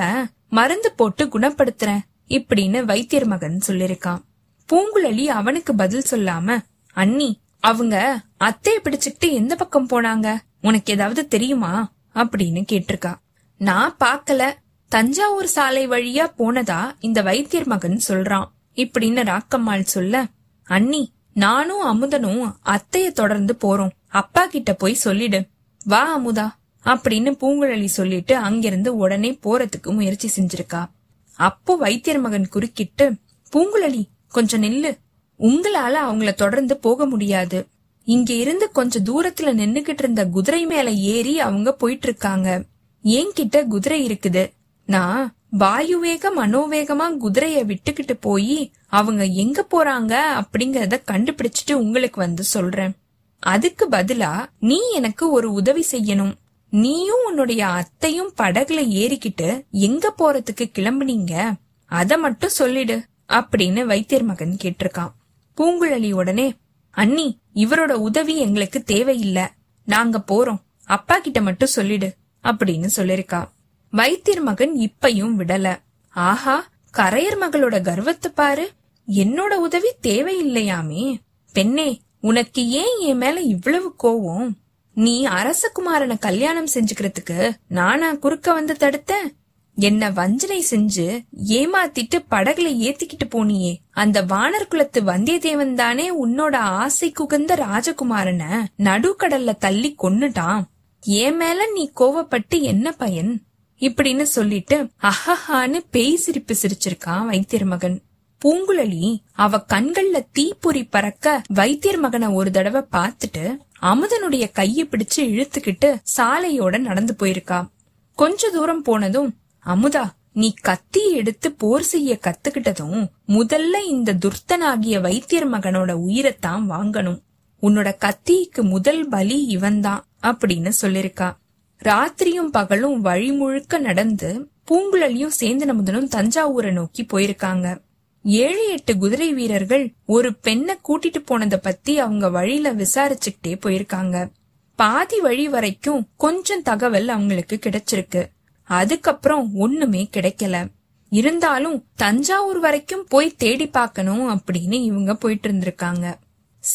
மருந்து 0.49 0.91
போட்டு 0.91 1.25
குணப்படுத்துறேன் 1.25 2.03
இப்படின்னு 2.27 2.83
வைத்தியர் 2.83 3.25
மகன் 3.25 3.59
சொல்லிருக்கான் 3.67 4.21
பூங்குழலி 4.69 5.25
அவனுக்கு 5.39 5.75
பதில் 5.75 6.09
சொல்லாம 6.11 6.57
அண்ணி 6.97 7.29
அவங்க 7.59 7.95
அத்தைய 8.39 8.77
பிடிச்சுக்கிட்டு 8.83 9.27
எந்த 9.31 9.55
பக்கம் 9.55 9.89
போனாங்க? 9.89 10.27
உனக்கு 10.61 10.93
ஏதாவது 10.93 11.27
தெரியுமா? 11.27 11.91
அப்படின்னு 12.13 12.63
கேட்டிருக்கா. 12.71 13.15
நான் 13.57 13.95
பாக்கல 13.99 14.53
தஞ்சாவூர் 14.87 15.47
சாலை 15.47 15.87
வழியா 15.87 16.31
போனதா 16.37 16.91
இந்த 16.99 17.21
வைத்தியர் 17.21 17.67
மகன் 17.67 18.01
சொல்றான். 18.07 18.45
இப்படின்னு 18.75 19.23
ராக்கம்மாள் 19.23 19.81
சொல்ல 19.81 20.25
அண்ணி 20.63 21.13
நானும் 21.33 21.85
அமுதனும் 21.85 22.55
அத்தைய 22.65 23.11
தொடர்ந்து 23.11 23.57
போறோம். 23.61 23.89
அப்பா 24.07 24.45
கிட்ட 24.45 24.73
போய் 24.73 24.93
சொல்லிடு. 24.93 25.47
வா 25.85 26.19
அமுதா 26.19 26.49
அப்படின்னு 26.83 27.35
பூங்குழலி 27.41 27.85
சொல்லிட்டு 27.85 28.37
அங்கிருந்து 28.37 28.95
உடனே 28.95 29.39
போறதுக்கு 29.43 29.93
முயற்சி 29.93 30.41
செஞ்சிருக்கா. 30.41 30.89
அப்போ 31.35 31.75
வைத்தியர் 31.75 32.19
மகன் 32.19 32.47
குறுக்கிட்டு 32.47 33.15
பூங்குழலி 33.53 34.03
கொஞ்சம் 34.27 34.63
நில்லு. 34.63 34.97
உங்களால 35.39 35.95
அவங்கள 36.05 36.33
தொடர்ந்து 36.33 36.77
போக 36.77 37.05
முடியாது. 37.05 37.67
இங்க 38.03 38.33
இருந்து 38.33 38.71
கொஞ்ச 38.71 38.99
தூரத்துல 38.99 39.53
நின்னுகிட்டு 39.61 39.97
இருந்த 39.97 40.25
குதிரை 40.25 40.65
மேல 40.65 40.91
ஏறி 40.91 41.39
அவங்க 41.39 41.73
போயிட்டு 41.73 42.07
இருக்காங்க 42.07 42.63
என்கிட்ட 43.03 43.67
குதிரை 43.67 44.07
இருக்குது. 44.07 44.51
நான் 44.85 45.33
வாயுவேக 45.59 46.31
மனோவேகமா 46.37 47.05
குதிரைய 47.21 47.59
விட்டுக்கிட்டு 47.65 48.15
போய் 48.19 48.71
அவங்க 48.87 49.25
எங்க 49.25 49.67
போறாங்க 49.71 50.13
அப்படிங்கறத 50.41 50.97
கண்டுபிடிச்சிட்டு 51.11 51.73
உங்களுக்கு 51.73 52.19
வந்து 52.19 52.43
சொல்றேன். 52.43 52.93
அதுக்கு 53.39 53.89
பதிலா 53.89 54.45
நீ 54.59 54.79
எனக்கு 54.91 55.31
ஒரு 55.31 55.51
உதவி 55.51 55.85
செய்யணும். 55.91 56.33
நீயும் 56.69 57.23
உன்னுடைய 57.25 57.67
அத்தையும் 57.67 58.33
படகுல 58.37 58.79
ஏறிக்கிட்டு 59.01 59.65
எங்க 59.71 60.13
போறதுக்கு 60.17 60.65
கிளம்புனீங்க? 60.79 61.53
அத 61.85 62.17
மட்டும் 62.17 62.49
சொல்லிடு 62.49 63.03
அப்படின்னு 63.27 63.85
வைத்தியர் 63.85 64.23
மகன் 64.23 64.57
கேட்டிருக்கான். 64.63 65.11
பூங்குழலி 65.57 66.11
உடனே 66.11 66.53
அண்ணி 66.91 67.39
இவரோட 67.55 67.91
உதவி 67.91 68.37
எங்களுக்கு 68.37 68.83
தேவையில்ல. 68.87 69.47
நாங்க 69.85 70.23
போறோம். 70.31 70.59
அப்பா 70.85 71.19
கிட்ட 71.19 71.41
மட்டும் 71.41 71.67
சொல்லிடு 71.67 72.15
அப்படின்னு 72.43 72.87
சொல்லிருக்கா. 72.95 73.49
வைத்தியர் 73.91 74.41
மகன் 74.41 74.75
இப்பையும் 74.75 75.39
விடல. 75.39 75.79
ஆஹா 76.09 76.67
கரையர் 76.97 77.37
மகளோட 77.41 77.81
கர்வத்தை 77.81 78.31
பாரு. 78.31 78.71
என்னோட 79.11 79.53
உதவி 79.53 79.91
தேவையில்லையாமே. 80.03 81.17
பெண்ணே 81.53 82.01
உனக்கு 82.21 82.69
ஏன் 82.69 82.99
என் 82.99 83.17
மேல 83.17 83.39
இவ்வளவு 83.39 83.95
கோவம்? 84.03 84.49
நீ 84.93 85.27
அரசகுமாரனை 85.27 86.19
கல்யாணம் 86.19 86.67
செஞ்சுக்கிறதுக்கு 86.73 87.51
நானா 87.67 88.13
குறுக்க 88.13 88.53
வந்து 88.53 88.73
தடுத்தேன். 88.73 89.38
என்ன 89.79 90.09
வஞ்சனை 90.09 90.65
செஞ்சு 90.69 91.05
ஏமாத்திட்டு 91.47 92.17
படகுல 92.31 92.69
ஏத்திக்கிட்டு 92.85 93.25
போனியே. 93.29 93.73
அந்த 93.89 94.23
வானர் 94.23 94.67
குலத்து 94.67 95.01
வந்தியத்தேவன் 95.01 95.73
தானே 95.73 96.27
உன்னோட 96.27 96.55
ஆசை 96.55 97.11
குகந்த 97.11 97.55
ராஜகுமாரன 97.55 98.43
நடுக்கடல்ல 98.77 99.57
தள்ளி 99.57 99.95
கொன்னுட்டான். 100.03 100.63
ஏன் 101.01 101.35
மேல 101.35 101.67
நீ 101.73 101.91
கோவப்பட்டு 101.99 102.61
என்ன 102.61 102.91
பயன்? 102.91 103.41
இப்படின்னு 103.79 104.21
சொல்லிட்டு 104.21 104.89
அஹஹான்னு 105.01 105.79
பேய் 105.91 106.15
சிரிப்பு 106.15 106.55
சிரிச்சிருக்கான் 106.61 107.25
வைத்தியர் 107.25 107.65
மகன் 107.65 108.01
பூங்குழலி 108.41 109.17
அவ 109.31 109.65
கண்கள்ல 109.73 110.25
தீப்பொறி 110.31 110.83
பறக்க 110.83 111.41
வைத்தியர் 111.47 111.97
மகனை 111.97 112.27
ஒரு 112.27 112.51
தடவை 112.51 112.81
பார்த்துட்டு 112.91 113.57
அமுதனுடைய 113.81 114.45
கைய 114.53 114.83
பிடிச்சு 114.83 115.21
இழுத்துக்கிட்டு 115.33 115.95
சாலையோட 116.17 116.77
நடந்து 116.77 117.15
போயிருக்கா. 117.19 117.67
கொஞ்ச 118.15 118.49
தூரம் 118.49 118.81
போனதும் 118.81 119.38
அமுதா 119.65 120.09
நீ 120.33 120.53
கத்தி 120.61 121.11
எடுத்து 121.11 121.51
போர் 121.51 121.83
செய்ய 121.83 122.19
கத்துக்கிட்டதும் 122.21 123.07
முதல்ல 123.27 123.85
இந்த 123.87 124.13
துர்த்தனாகிய 124.13 125.01
வைத்தியர் 125.01 125.49
மகனோட 125.49 125.91
உயிரைத்தான் 125.91 126.71
வாங்கணும். 126.71 127.19
உன்னோட 127.61 127.93
கத்திக்கு 127.97 128.61
முதல் 128.61 129.07
பலி 129.07 129.45
இவன்தான் 129.45 130.05
அப்படின்னு 130.23 130.71
சொல்லிருக்கா. 130.81 131.35
ராத்திரியும் 131.83 132.51
பகலும் 132.51 133.01
வழி 133.01 133.31
முழுக்க 133.31 133.77
நடந்து 133.77 134.49
பூங்குழலியும் 134.71 135.31
சேந்தனமுதனும் 135.39 136.09
தஞ்சாவூரை 136.15 136.71
நோக்கி 136.71 137.05
போயிருக்காங்க. 137.13 137.81
ஏழு 138.23 138.69
எட்டு 138.69 138.97
குதிரை 138.97 139.33
வீரர்கள் 139.33 139.93
ஒரு 140.05 140.35
பெண்ணை 140.35 140.77
கூட்டிட்டு 140.87 141.23
போனத 141.27 141.55
பத்தி 141.55 141.99
அவங்க 141.99 142.29
வழியில 142.29 142.73
விசாரிச்சுக்கிட்டே 142.73 143.47
போயிருக்காங்க. 143.47 144.31
பாதி 144.75 145.19
வழி 145.19 145.47
வரைக்கும் 145.47 146.07
கொஞ்சம் 146.17 146.61
தகவல் 146.61 147.07
அவங்களுக்கு 147.07 147.59
கிடைச்சிருக்கு. 147.61 148.25
அதுக்கப்புறம் 148.69 149.53
ஒண்ணுமே 149.53 150.09
கிடைக்கல. 150.13 150.67
இருந்தாலும் 151.09 151.85
தஞ்சாவூர் 151.95 152.59
வரைக்கும் 152.59 153.05
போய் 153.09 153.35
தேடி 153.37 153.67
பார்க்கணும் 153.67 154.29
அப்படின்னு 154.29 154.71
இவங்க 154.71 155.15
போயிட்டு 155.15 155.49
இருந்திருக்காங்க. 155.49 156.13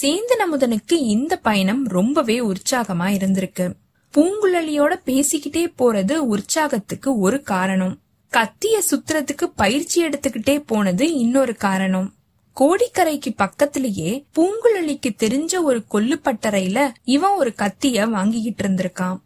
சேந்தன் 0.01 0.43
அமுதனுக்கு 0.45 0.93
இந்த 0.93 1.37
பயணம் 1.37 1.87
ரொம்பவே 1.87 2.41
உற்சாகமா 2.41 3.07
இருந்திருக்கு. 3.15 3.73
பூங்குழலியோட 4.17 4.95
பேசிக்கிட்டே 5.07 5.73
போறது 5.79 6.17
உற்சாகத்துக்கு 6.17 7.19
ஒரு 7.19 7.43
காரணம். 7.43 7.99
கத்திய 8.33 8.79
சுத்துறதுக்கு 8.91 9.53
பயிற்சி 9.57 10.07
எடுத்துக்கிட்டே 10.07 10.63
போனது 10.67 11.15
இன்னொரு 11.15 11.57
காரணம். 11.57 12.13
கோடிக்கரைக்கு 12.61 13.33
பக்கத்திலேயே 13.37 14.27
பூங்குழலிக்கு 14.37 15.11
தெரிஞ்ச 15.19 15.63
ஒரு 15.63 15.85
கொல்லுப்பட்டறையில 15.93 16.91
இவன் 17.05 17.37
ஒரு 17.37 17.55
கத்திய 17.57 18.09
வாங்கிக்கிட்டு 18.09 18.69
இருந்திருக்கான். 18.69 19.19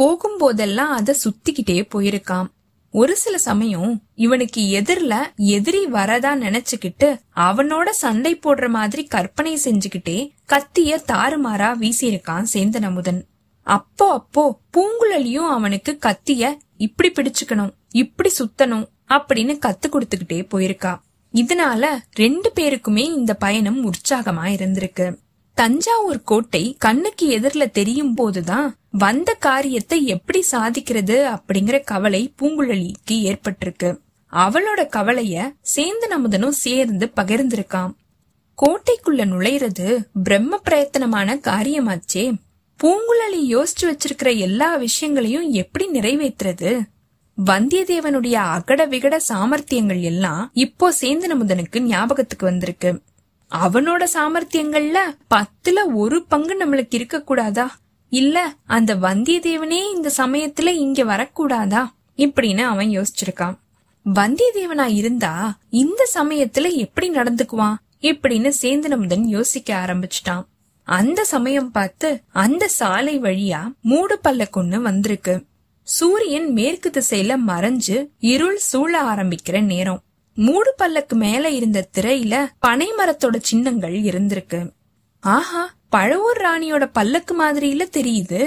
போகும்போதெல்லாம் 0.00 0.94
அத 0.98 1.16
சுத்திக்கிட்டே 1.24 1.88
போயிருக்கான் 1.94 2.46
ஒரு 2.90 3.16
சில 3.16 3.38
சமயம் 3.38 4.02
இவனுக்கு 4.14 4.60
எதிர்ல 4.60 5.14
எதிரி 5.36 5.86
வரதா 5.86 6.32
நினைச்சுக்கிட்டு 6.36 7.20
அவனோட 7.36 7.88
சண்டை 7.90 8.36
போடுற 8.36 8.68
மாதிரி 8.68 9.04
கற்பனை 9.04 9.60
செஞ்சுக்கிட்டே 9.64 10.18
கத்திய 10.48 11.00
தாறுமாறா 11.12 11.70
வீசியிருக்கான் 11.80 12.46
சேந்தன் 12.52 12.82
அமுதன் 12.82 13.26
அப்போ 13.62 14.12
அப்போ 14.12 14.60
பூங்குழலியும் 14.72 15.48
அவனுக்கு 15.48 15.98
கத்திய 16.06 16.56
இப்படி 16.76 17.12
பிடிச்சுக்கணும் 17.12 17.72
இப்படி 17.88 18.30
சுத்தணும் 18.38 18.86
அப்படின்னு 19.08 19.58
கத்து 19.66 19.86
கொடுத்துக்கிட்டே 19.88 20.46
போயிருக்கா. 20.54 20.98
இதனால 21.34 21.86
ரெண்டு 22.12 22.52
பேருக்குமே 22.54 22.98
இந்த 22.98 23.34
பயணம் 23.34 23.90
உற்சாகமா 23.90 24.44
இருந்திருக்கு. 24.44 25.16
தஞ்சாவூர் 25.54 26.22
கோட்டை 26.22 26.76
கண்ணுக்கு 26.78 27.38
எதிரில 27.38 27.70
தெரியும் 27.70 28.14
போதுதான் 28.14 28.76
வந்த 28.98 29.30
காரியத்தை 29.34 30.06
எப்படி 30.06 30.40
சாதிக்கிறது 30.50 31.16
அப்படிங்கிற 31.34 31.84
கவலை 31.84 32.34
பூங்குழலிக்கு 32.38 33.16
ஏற்பட்டிருக்கு. 33.30 33.88
அவளோட 34.32 34.86
கவலைய 34.86 35.52
சேந்தன் 35.76 36.14
அமுதனும் 36.16 36.58
சேர்ந்து 36.64 37.12
பகிர்ந்திருக்கான் 37.16 37.92
கோட்டைக்குள்ள 38.58 39.22
நுழையிறது 39.32 39.86
பிரம்ம 40.22 40.60
பிரயத்தனமான 40.64 41.36
காரியமாச்சே. 41.48 42.24
பூங்குழலி 42.80 43.40
யோசிச்சு 43.54 43.84
வச்சிருக்கிற 43.84 44.36
எல்லா 44.36 44.76
விஷயங்களையும் 44.76 45.50
எப்படி 45.50 45.86
நிறைவேற்றுறது? 45.88 46.80
வந்தியத்தேவனுடைய 47.38 48.32
அகட 48.32 48.86
விகட 48.86 49.16
சாமர்த்தியங்கள் 49.28 50.00
எல்லாம் 50.00 50.50
இப்போ 50.52 50.94
சேந்தனமுதனுக்கு 51.00 51.78
ஞாபகத்துக்கு 51.78 52.46
வந்திருக்கு. 52.46 52.90
அவனோட 53.50 54.04
சாமர்த்தியங்கள்ல 54.14 54.98
பத்துல 55.34 55.78
ஒரு 55.94 56.24
பங்கு 56.24 56.54
நம்மளுக்கு 56.64 56.94
இருக்க 56.98 57.22
கூடாதா 57.22 57.66
இல்ல 58.16 58.54
அந்த 58.66 58.94
வந்தியத்தேவனே 58.94 59.94
இந்த 59.94 60.10
சமயத்துல 60.16 60.66
இங்க 60.66 61.04
வரக்கூடாதா? 61.04 61.88
இப்படின்னு 62.16 62.60
அவன் 62.60 62.88
யோசிச்சிருக்கான். 62.88 63.58
வந்தியத்தேவனா 64.14 64.86
இருந்தா 64.86 65.58
இந்த 65.70 66.08
சமயத்துல 66.14 66.74
எப்படி 66.74 67.10
நடந்துக்குவான்? 67.10 67.74
இப்படின்னு 68.00 68.52
சேந்தனமுதன் 68.62 69.24
யோசிக்க 69.24 69.84
ஆரம்பிச்சிட்டான். 69.86 70.44
அந்த 70.82 71.24
சமயம் 71.24 71.70
பார்த்து 71.70 72.20
அந்த 72.32 72.68
சாலை 72.68 73.20
வழியா 73.20 73.74
மூடு 73.80 74.20
பல்லக்கொன்னு 74.24 74.76
வந்திருக்கு. 74.76 75.44
சூரியன் 75.82 76.52
மேற்கு 76.52 76.90
திசையில 76.90 77.36
மறைஞ்சு 77.46 78.08
இருள் 78.18 78.58
சூழ 78.58 79.02
ஆரம்பிக்கிற 79.02 79.62
நேரம். 79.62 80.00
மூடு 80.34 80.74
பல்லக்கு 80.76 81.16
மேல 81.16 81.50
இருந்த 81.50 81.88
திரையில 81.98 82.46
பனை 82.58 82.92
மரத்தோட 82.98 83.36
சின்னங்கள் 83.40 84.02
இருந்திருக்கு. 84.02 84.70
ஆஹா 85.34 85.74
பழவூர் 85.96 86.38
ராணியோட 86.38 86.84
பல்லக்கு 86.92 87.34
மாதிரியில 87.42 87.84
தெரியுது. 87.96 88.40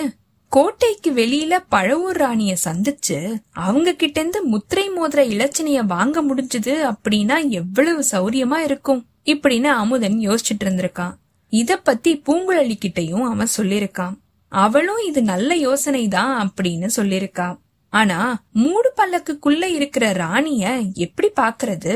கோட்டைக்கு 0.48 1.12
வெளியில 1.12 1.53
பழவூர் 1.71 2.17
ராணிய 2.21 2.55
சந்திச்சு 2.65 3.17
அவங்க 3.51 3.93
கிட்ட 3.93 4.19
இருந்து 4.19 4.43
முத்திரை 4.43 4.89
மோதிர 4.89 5.21
இலச்சனைய 5.33 5.86
வாங்க 5.86 6.24
முடிஞ்சது 6.24 6.74
அப்படின்னா 6.91 7.50
எவ்வளவு 7.50 8.03
சௌரியமா 8.12 8.57
இருக்கும் 8.57 9.05
இப்படின்னு 9.25 9.63
அமுதன் 9.63 10.17
யோசிச்சுட்டு 10.19 10.63
இருந்திருக்கான். 10.63 11.13
இத 11.50 11.77
பத்தி 11.77 12.21
பூங்குழலி 12.25 12.75
கிட்டையும் 12.86 13.27
அவன் 13.29 13.55
சொல்லிருக்கான். 13.57 14.15
அவளும் 14.48 15.01
இது 15.07 15.21
நல்ல 15.21 15.55
யோசனை 15.55 16.07
தான் 16.07 16.33
அப்படின்னு 16.48 16.89
சொல்லிருக்கா 16.95 17.57
ஆனா 17.93 18.43
மூடு 18.53 18.93
பல்லக்குக்குள்ள 18.98 19.63
இருக்கிற 19.63 20.12
ராணிய 20.12 20.79
எப்படி 20.93 21.29
பாக்குறது? 21.39 21.93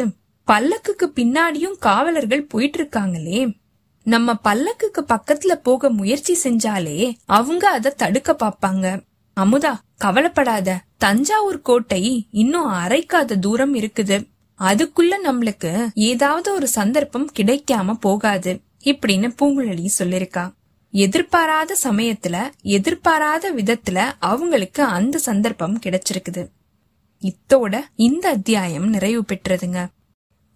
பல்லக்குக்கு 0.47 1.05
பின்னாடியும் 1.15 1.77
காவலர்கள் 1.79 2.45
போயிட்டு 2.45 2.77
இருக்காங்களே. 2.77 3.61
நம்ம 4.03 4.33
பல்லக்குக்கு 4.43 5.03
பக்கத்துல 5.07 5.51
போக 5.51 5.89
முயற்சி 5.89 6.37
செஞ்சாலே 6.43 7.15
அவங்க 7.25 7.69
அத 7.69 7.89
தடுக்க 7.89 8.35
பாப்பாங்க. 8.43 9.03
அமுதா 9.39 9.75
கவலைப்படாத. 9.97 10.81
தஞ்சாவூர் 10.97 11.61
கோட்டை 11.61 12.27
இன்னும் 12.31 12.67
அரைக்காத 12.67 13.39
தூரம் 13.39 13.75
இருக்குது. 13.75 14.27
அதுக்குள்ள 14.59 15.13
நம்மளுக்கு 15.25 15.87
ஏதாவது 15.93 16.53
ஒரு 16.53 16.67
சந்தர்ப்பம் 16.67 17.29
கிடைக்காம 17.35 17.93
போகாது 17.93 18.61
இப்படின்னு 18.83 19.35
பூங்குழலி 19.41 19.87
சொல்லிருக்கா. 19.99 20.53
எதிர்பாராத 20.91 21.77
சமயத்துல 21.83 22.49
எதிர்பாராத 22.61 23.53
விதத்துல 23.53 24.11
அவங்களுக்கு 24.19 24.83
அந்த 24.83 25.17
சந்தர்ப்பம் 25.17 25.79
கிடைச்சிருக்குது. 25.79 26.47
இத்தோட 27.21 27.81
இந்த 27.95 28.29
அத்தியாயம் 28.29 28.89
நிறைவு 28.89 29.23
பெற்றதுங்க. 29.27 29.85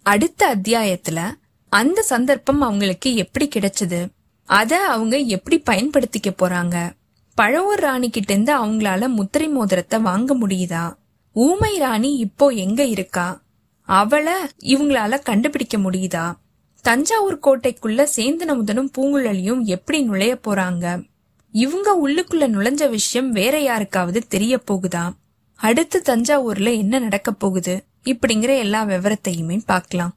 அடுத்த 0.02 0.56
அத்தியாயத்துல 0.56 1.30
அந்த 1.68 2.02
சந்தர்ப்பம் 2.02 2.60
அவங்களுக்கு 2.60 3.14
எப்படி 3.14 3.48
கிடைச்சது? 3.48 4.08
அத 4.44 4.86
அவங்க 4.86 5.18
எப்படி 5.18 5.62
பயன்படுத்திக்க 5.70 6.28
போறாங்க? 6.28 6.92
பழவூர் 7.36 7.80
ராணி 7.80 8.10
கிட்ட 8.10 8.32
இருந்து 8.32 8.66
அவங்களால 8.66 9.08
முத்திரை 9.08 9.48
மோதிரத்தை 9.48 10.00
வாங்க 10.00 10.36
முடியுதா? 10.38 10.96
ஊமை 11.32 11.78
ராணி 11.78 12.16
இப்போ 12.16 12.48
எங்க 12.48 12.84
இருக்கா? 12.84 13.42
அவளை 13.82 14.32
இவங்களால 14.58 15.22
கண்டுபிடிக்க 15.22 15.78
முடியுதா? 15.78 16.34
தஞ்சாவூர் 16.80 17.40
கோட்டைக்குள்ள 17.46 18.06
சேந்தனமுதனும் 18.16 18.90
பூங்குழலியும் 18.98 19.62
எப்படி 19.62 20.02
நுழைய 20.02 20.38
போறாங்க? 20.46 21.06
இவங்க 21.52 22.00
உள்ளுக்குள்ள 22.06 22.44
நுழைஞ்ச 22.48 22.88
விஷயம் 22.88 23.30
வேற 23.30 23.60
யாருக்காவது 23.60 24.26
தெரிய 24.26 24.60
போகுதா? 24.70 25.12
அடுத்து 25.54 26.02
தஞ்சாவூர்ல 26.06 26.76
என்ன 26.76 26.98
நடக்க 26.98 27.32
போகுது? 27.32 27.84
இப்படிங்கிற 28.04 28.58
எல்லா 28.58 28.84
விவரத்தையுமே 28.84 29.60
பார்க்கலாம். 29.66 30.16